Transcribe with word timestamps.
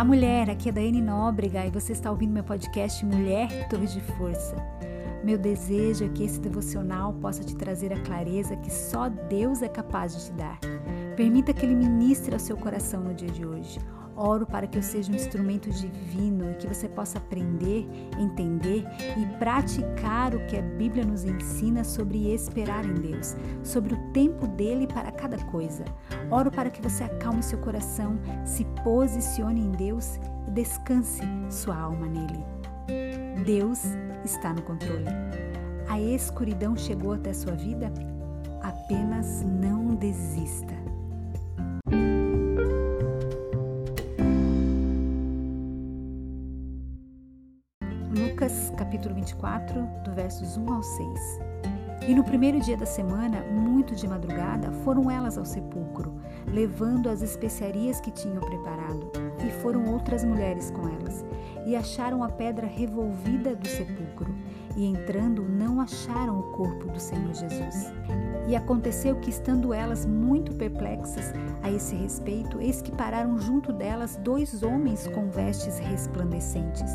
Olá, 0.00 0.06
mulher. 0.06 0.48
Aqui 0.48 0.70
é 0.70 0.72
Daiane 0.72 1.02
Nóbrega 1.02 1.66
e 1.66 1.70
você 1.70 1.92
está 1.92 2.10
ouvindo 2.10 2.32
meu 2.32 2.42
podcast 2.42 3.04
Mulher 3.04 3.68
Torre 3.68 3.86
de 3.86 4.00
Força. 4.00 4.56
Meu 5.22 5.36
desejo 5.36 6.06
é 6.06 6.08
que 6.08 6.24
esse 6.24 6.40
devocional 6.40 7.12
possa 7.12 7.44
te 7.44 7.54
trazer 7.54 7.92
a 7.92 8.00
clareza 8.00 8.56
que 8.56 8.72
só 8.72 9.10
Deus 9.10 9.60
é 9.60 9.68
capaz 9.68 10.16
de 10.16 10.24
te 10.24 10.32
dar. 10.32 10.58
Permita 11.18 11.52
que 11.52 11.66
Ele 11.66 11.74
ministre 11.74 12.32
ao 12.32 12.40
seu 12.40 12.56
coração 12.56 13.02
no 13.04 13.12
dia 13.12 13.28
de 13.28 13.44
hoje. 13.44 13.78
Oro 14.20 14.44
para 14.44 14.66
que 14.66 14.76
eu 14.76 14.82
seja 14.82 15.10
um 15.10 15.14
instrumento 15.14 15.70
divino 15.70 16.50
e 16.50 16.54
que 16.56 16.66
você 16.66 16.86
possa 16.86 17.16
aprender, 17.16 17.88
entender 18.18 18.84
e 19.16 19.24
praticar 19.38 20.34
o 20.34 20.46
que 20.46 20.58
a 20.58 20.62
Bíblia 20.62 21.06
nos 21.06 21.24
ensina 21.24 21.82
sobre 21.82 22.30
esperar 22.30 22.84
em 22.84 22.92
Deus, 22.92 23.34
sobre 23.62 23.94
o 23.94 24.12
tempo 24.12 24.46
dele 24.46 24.86
para 24.86 25.10
cada 25.10 25.38
coisa. 25.44 25.86
Oro 26.30 26.50
para 26.50 26.68
que 26.68 26.82
você 26.82 27.04
acalme 27.04 27.42
seu 27.42 27.58
coração, 27.60 28.18
se 28.44 28.66
posicione 28.84 29.62
em 29.62 29.70
Deus 29.70 30.20
e 30.46 30.50
descanse 30.50 31.22
sua 31.48 31.78
alma 31.78 32.06
nele. 32.06 32.44
Deus 33.46 33.80
está 34.22 34.52
no 34.52 34.60
controle. 34.60 35.06
A 35.88 35.98
escuridão 35.98 36.76
chegou 36.76 37.14
até 37.14 37.32
sua 37.32 37.54
vida? 37.54 37.90
Apenas 38.60 39.42
não 39.42 39.94
desista. 39.94 40.79
Capítulo 49.00 49.14
24, 49.14 49.82
do 50.04 50.12
versos 50.12 50.58
1 50.58 50.72
ao 50.72 50.82
6. 50.82 51.40
E 52.06 52.14
no 52.14 52.22
primeiro 52.22 52.60
dia 52.60 52.76
da 52.76 52.84
semana, 52.84 53.40
muito 53.44 53.94
de 53.94 54.06
madrugada, 54.06 54.70
foram 54.84 55.10
elas 55.10 55.38
ao 55.38 55.44
sepulcro, 55.44 56.20
levando 56.46 57.08
as 57.08 57.22
especiarias 57.22 57.98
que 57.98 58.10
tinham 58.10 58.40
preparado. 58.40 59.10
E 59.46 59.50
foram 59.62 59.86
outras 59.90 60.22
mulheres 60.22 60.70
com 60.70 60.86
elas, 60.86 61.24
e 61.64 61.74
acharam 61.74 62.22
a 62.22 62.28
pedra 62.28 62.66
revolvida 62.66 63.56
do 63.56 63.66
sepulcro. 63.66 64.34
E 64.80 64.86
entrando, 64.86 65.42
não 65.42 65.78
acharam 65.78 66.40
o 66.40 66.42
corpo 66.52 66.86
do 66.90 66.98
Senhor 66.98 67.34
Jesus. 67.34 67.92
E 68.48 68.56
aconteceu 68.56 69.14
que, 69.16 69.28
estando 69.28 69.74
elas 69.74 70.06
muito 70.06 70.54
perplexas 70.54 71.34
a 71.62 71.70
esse 71.70 71.94
respeito, 71.94 72.58
eis 72.58 72.80
que 72.80 72.90
pararam 72.90 73.38
junto 73.38 73.74
delas 73.74 74.16
dois 74.24 74.62
homens 74.62 75.06
com 75.08 75.28
vestes 75.28 75.78
resplandecentes. 75.78 76.92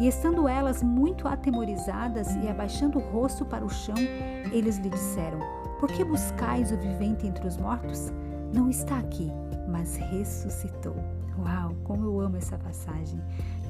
E 0.00 0.08
estando 0.08 0.48
elas 0.48 0.82
muito 0.82 1.28
atemorizadas 1.28 2.34
e 2.36 2.48
abaixando 2.48 2.98
o 2.98 3.02
rosto 3.02 3.44
para 3.44 3.66
o 3.66 3.68
chão, 3.68 3.98
eles 4.50 4.78
lhe 4.78 4.88
disseram: 4.88 5.38
Por 5.78 5.90
que 5.90 6.02
buscais 6.02 6.72
o 6.72 6.78
vivente 6.78 7.26
entre 7.26 7.46
os 7.46 7.58
mortos? 7.58 8.10
Não 8.54 8.70
está 8.70 8.96
aqui, 8.96 9.30
mas 9.68 9.96
ressuscitou. 9.96 10.96
Uau, 11.38 11.74
como 11.84 12.06
eu 12.06 12.18
amo 12.18 12.38
essa 12.38 12.56
passagem. 12.56 13.20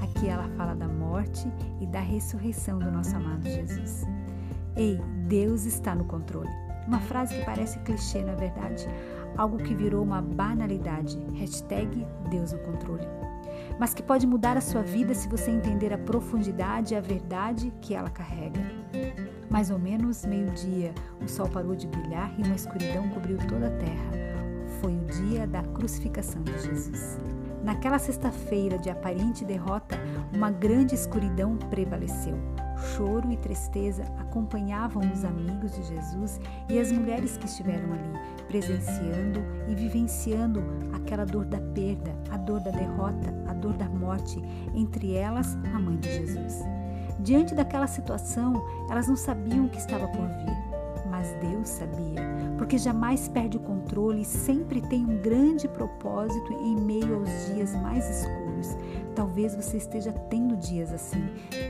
Aqui 0.00 0.28
ela 0.28 0.48
fala 0.56 0.74
da 0.74 0.88
morte 0.88 1.50
e 1.80 1.86
da 1.86 2.00
ressurreição 2.00 2.78
do 2.78 2.90
nosso 2.90 3.14
amado 3.16 3.44
Jesus. 3.44 4.04
Ei, 4.76 5.00
Deus 5.28 5.64
está 5.64 5.94
no 5.94 6.04
controle. 6.04 6.50
Uma 6.86 7.00
frase 7.00 7.34
que 7.34 7.44
parece 7.44 7.78
clichê, 7.80 8.22
na 8.22 8.34
verdade, 8.34 8.86
algo 9.36 9.58
que 9.58 9.74
virou 9.74 10.02
uma 10.02 10.20
banalidade. 10.20 11.18
Hashtag 11.34 12.06
Deus 12.30 12.52
no 12.52 12.58
controle. 12.60 13.06
Mas 13.78 13.94
que 13.94 14.02
pode 14.02 14.26
mudar 14.26 14.56
a 14.56 14.60
sua 14.60 14.82
vida 14.82 15.14
se 15.14 15.28
você 15.28 15.50
entender 15.50 15.92
a 15.92 15.98
profundidade 15.98 16.94
e 16.94 16.96
a 16.96 17.00
verdade 17.00 17.72
que 17.80 17.94
ela 17.94 18.10
carrega. 18.10 18.60
Mais 19.48 19.70
ou 19.70 19.78
menos 19.78 20.24
meio-dia, 20.24 20.92
o 21.22 21.28
sol 21.28 21.48
parou 21.48 21.74
de 21.74 21.86
brilhar 21.86 22.32
e 22.38 22.42
uma 22.42 22.54
escuridão 22.54 23.08
cobriu 23.10 23.38
toda 23.48 23.68
a 23.68 23.78
terra. 23.78 24.10
Foi 24.80 24.92
o 24.92 25.04
dia 25.06 25.46
da 25.46 25.62
crucificação 25.62 26.42
de 26.42 26.58
Jesus. 26.58 27.18
Naquela 27.64 27.98
sexta-feira 27.98 28.78
de 28.78 28.90
aparente 28.90 29.42
derrota, 29.42 29.96
uma 30.34 30.50
grande 30.50 30.94
escuridão 30.94 31.56
prevaleceu. 31.56 32.36
Choro 32.94 33.32
e 33.32 33.38
tristeza 33.38 34.02
acompanhavam 34.18 35.02
os 35.10 35.24
amigos 35.24 35.74
de 35.74 35.82
Jesus 35.84 36.38
e 36.68 36.78
as 36.78 36.92
mulheres 36.92 37.38
que 37.38 37.46
estiveram 37.46 37.94
ali, 37.94 38.44
presenciando 38.48 39.40
e 39.66 39.74
vivenciando 39.74 40.62
aquela 40.92 41.24
dor 41.24 41.46
da 41.46 41.58
perda, 41.58 42.14
a 42.30 42.36
dor 42.36 42.60
da 42.60 42.70
derrota, 42.70 43.34
a 43.48 43.54
dor 43.54 43.72
da 43.72 43.88
morte, 43.88 44.38
entre 44.74 45.14
elas 45.14 45.56
a 45.74 45.78
mãe 45.78 45.96
de 45.96 46.12
Jesus. 46.12 46.62
Diante 47.18 47.54
daquela 47.54 47.86
situação, 47.86 48.62
elas 48.90 49.08
não 49.08 49.16
sabiam 49.16 49.64
o 49.64 49.70
que 49.70 49.78
estava 49.78 50.06
por 50.08 50.28
vir 50.28 50.63
mas 51.24 51.32
Deus 51.40 51.68
sabia, 51.68 52.20
porque 52.58 52.76
jamais 52.76 53.28
perde 53.28 53.56
o 53.56 53.60
controle 53.60 54.22
e 54.22 54.26
sempre 54.26 54.82
tem 54.82 55.06
um 55.06 55.22
grande 55.22 55.66
propósito 55.66 56.52
em 56.52 56.76
meio 56.76 57.16
aos 57.16 57.46
dias 57.46 57.74
mais 57.76 58.08
escuros. 58.10 58.76
Talvez 59.14 59.54
você 59.54 59.78
esteja 59.78 60.12
tendo 60.28 60.56
dias 60.56 60.92
assim, 60.92 61.24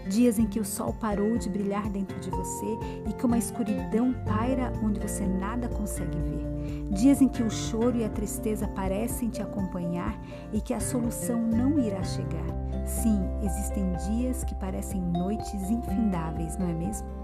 dias 0.08 0.38
em 0.38 0.46
que 0.46 0.58
o 0.58 0.64
sol 0.64 0.92
parou 1.00 1.38
de 1.38 1.48
brilhar 1.48 1.88
dentro 1.88 2.18
de 2.18 2.30
você 2.30 2.78
e 3.06 3.12
que 3.12 3.24
uma 3.24 3.38
escuridão 3.38 4.12
paira 4.24 4.72
onde 4.82 4.98
você 4.98 5.24
nada 5.24 5.68
consegue 5.68 6.18
ver. 6.18 6.90
Dias 6.90 7.20
em 7.20 7.28
que 7.28 7.42
o 7.42 7.50
choro 7.50 7.96
e 7.96 8.04
a 8.04 8.08
tristeza 8.08 8.66
parecem 8.66 9.28
te 9.28 9.42
acompanhar 9.42 10.18
e 10.52 10.60
que 10.60 10.74
a 10.74 10.80
solução 10.80 11.40
não 11.40 11.78
irá 11.78 12.02
chegar. 12.02 12.46
Sim, 12.86 13.20
existem 13.42 13.92
dias 14.08 14.42
que 14.44 14.54
parecem 14.54 15.00
noites 15.00 15.70
infindáveis, 15.70 16.56
não 16.58 16.68
é 16.68 16.72
mesmo? 16.72 17.23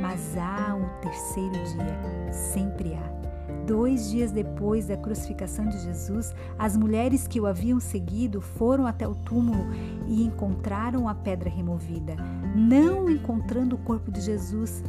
Mas 0.00 0.36
há 0.36 0.74
um 0.74 0.88
terceiro 1.00 1.52
dia, 1.52 2.32
sempre 2.32 2.94
há. 2.94 3.18
Dois 3.66 4.10
dias 4.10 4.32
depois 4.32 4.86
da 4.86 4.96
crucificação 4.96 5.68
de 5.68 5.78
Jesus, 5.80 6.34
as 6.58 6.74
mulheres 6.74 7.26
que 7.26 7.38
o 7.38 7.46
haviam 7.46 7.78
seguido 7.78 8.40
foram 8.40 8.86
até 8.86 9.06
o 9.06 9.14
túmulo 9.14 9.66
e 10.06 10.22
encontraram 10.24 11.06
a 11.06 11.14
pedra 11.14 11.50
removida, 11.50 12.16
não 12.54 13.10
encontrando 13.10 13.76
o 13.76 13.78
corpo 13.80 14.10
de 14.10 14.22
Jesus. 14.22 14.82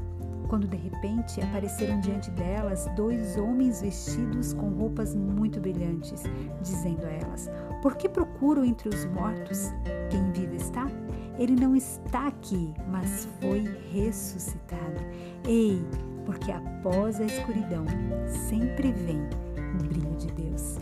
Quando 0.50 0.68
de 0.68 0.78
repente 0.78 1.40
apareceram 1.42 2.00
diante 2.00 2.32
delas 2.32 2.90
dois 2.96 3.38
homens 3.38 3.82
vestidos 3.82 4.52
com 4.52 4.70
roupas 4.70 5.16
muito 5.16 5.60
brilhantes, 5.60 6.24
dizendo 6.60 7.06
a 7.06 7.12
elas: 7.12 7.50
Por 7.84 7.96
que 7.96 8.10
procuram 8.10 8.66
entre 8.66 8.90
os 8.90 9.06
mortos? 9.06 9.68
Quem 10.09 10.32
vive 10.32 10.58
está? 10.58 10.88
Ele 11.38 11.56
não 11.56 11.76
está 11.76 12.28
aqui, 12.28 12.74
mas 12.88 13.30
foi 13.40 13.64
ressuscitado. 13.94 15.00
Ei, 15.48 15.86
porque 16.26 16.52
após 16.52 17.22
a 17.22 17.26
escuridão 17.26 17.86
sempre 18.50 18.92
vem 18.92 19.22
o 19.76 19.84
brilho 19.84 20.16
de 20.18 20.32
Deus. 20.32 20.80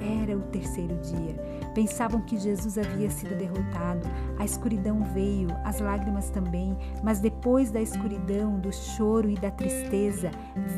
Era 0.00 0.36
o 0.36 0.42
terceiro 0.42 0.96
dia. 0.98 1.34
Pensavam 1.74 2.20
que 2.22 2.38
Jesus 2.38 2.76
havia 2.76 3.10
sido 3.10 3.36
derrotado. 3.36 4.08
A 4.38 4.44
escuridão 4.44 5.02
veio, 5.14 5.48
as 5.64 5.80
lágrimas 5.80 6.30
também, 6.30 6.76
mas 7.02 7.20
depois 7.20 7.70
da 7.70 7.80
escuridão, 7.80 8.58
do 8.58 8.72
choro 8.72 9.30
e 9.30 9.34
da 9.34 9.50
tristeza, 9.50 10.30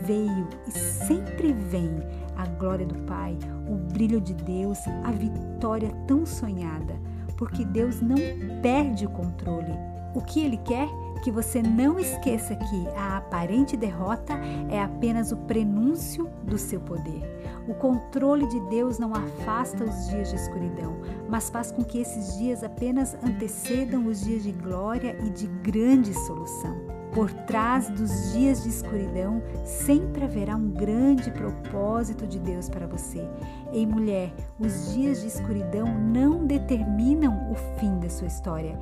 veio 0.05 0.49
e 0.67 0.71
sempre 0.71 1.53
vem 1.53 1.91
a 2.37 2.47
glória 2.47 2.87
do 2.87 3.03
Pai, 3.03 3.37
o 3.69 3.77
brilho 3.93 4.21
de 4.21 4.35
Deus, 4.35 4.79
a 5.05 5.11
vitória 5.11 5.91
tão 6.07 6.25
sonhada 6.25 6.95
porque 7.37 7.65
Deus 7.65 8.01
não 8.01 8.17
perde 8.63 9.07
o 9.07 9.11
controle. 9.11 9.73
O 10.15 10.21
que 10.21 10.41
Ele 10.41 10.57
quer? 10.59 10.89
Que 11.25 11.33
você 11.33 11.63
não 11.63 11.99
esqueça 11.99 12.55
que 12.55 12.89
a 12.99 13.17
aparente 13.17 13.79
derrota 13.79 14.35
é 14.69 14.83
apenas 14.83 15.33
o 15.33 15.39
prenúncio 15.39 16.29
do 16.43 16.59
seu 16.59 16.79
poder. 16.79 17.23
O 17.67 17.73
controle 17.73 18.47
de 18.47 18.61
Deus 18.69 18.99
não 18.99 19.15
afasta 19.15 19.85
os 19.85 20.11
dias 20.11 20.29
de 20.29 20.37
escuridão, 20.37 21.01
mas 21.27 21.49
faz 21.49 21.73
com 21.73 21.83
que 21.83 21.99
esses 21.99 22.37
dias 22.37 22.63
apenas 22.63 23.17
antecedam 23.25 24.07
os 24.07 24.23
dias 24.23 24.43
de 24.43 24.53
glória 24.53 25.17
e 25.25 25.31
de 25.31 25.47
grande 25.63 26.13
solução. 26.13 26.77
Por 27.15 27.33
trás 27.33 27.89
dos 27.89 28.33
dias 28.33 28.65
de 28.65 28.69
escuridão 28.69 29.41
sempre 29.65 30.25
haverá 30.25 30.57
um 30.57 30.69
grande 30.69 31.31
propósito 31.31 32.27
de 32.27 32.39
Deus 32.39 32.69
para 32.69 32.87
você. 32.87 33.27
Ei, 33.73 33.87
mulher, 33.87 34.35
os 34.59 34.93
dias 34.93 35.23
de 35.23 35.29
escuridão 35.29 35.87
não 35.87 36.45
determinam 36.45 37.51
o 37.51 37.55
fim 37.79 37.99
da 37.99 38.11
sua 38.11 38.27
história. 38.27 38.79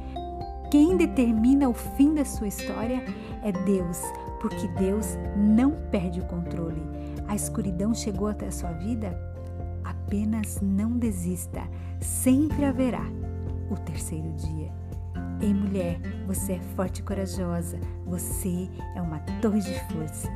Quem 0.72 0.96
determina 0.96 1.68
o 1.68 1.74
fim 1.74 2.14
da 2.14 2.24
sua 2.24 2.48
história 2.48 3.04
é 3.42 3.52
Deus, 3.52 4.00
porque 4.40 4.66
Deus 4.68 5.18
não 5.36 5.72
perde 5.90 6.18
o 6.18 6.24
controle. 6.24 6.80
A 7.28 7.36
escuridão 7.36 7.94
chegou 7.94 8.26
até 8.26 8.46
a 8.46 8.50
sua 8.50 8.72
vida? 8.72 9.14
Apenas 9.84 10.60
não 10.62 10.96
desista, 10.96 11.60
sempre 12.00 12.64
haverá 12.64 13.04
o 13.70 13.76
terceiro 13.76 14.32
dia. 14.32 14.72
Ei, 15.42 15.52
mulher, 15.52 16.00
você 16.26 16.54
é 16.54 16.60
forte 16.74 17.00
e 17.00 17.02
corajosa. 17.02 17.78
Você 18.06 18.70
é 18.96 19.02
uma 19.02 19.18
torre 19.42 19.60
de 19.60 19.78
força. 19.92 20.30